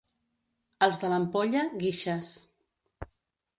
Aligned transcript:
Els 0.87 1.01
de 1.03 1.11
l'Ampolla, 1.11 1.63
guixes. 1.85 2.35